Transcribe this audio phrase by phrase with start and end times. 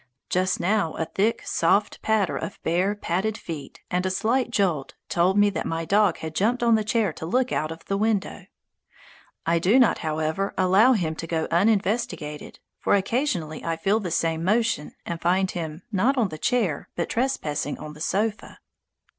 [0.31, 5.37] Just now a thick, soft patter of bare, padded feet and a slight jolt told
[5.37, 8.47] me that my dog had jumped on the chair to look out of the window.
[9.45, 14.43] I do not, however, allow him to go uninvestigated; for occasionally I feel the same
[14.43, 18.57] motion, and find him, not on the chair, but trespassing on the sofa.